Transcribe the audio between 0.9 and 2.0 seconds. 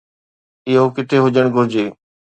ڪٿي هجڻ گهرجي؟